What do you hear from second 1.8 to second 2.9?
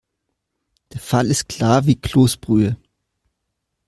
wie Kloßbrühe.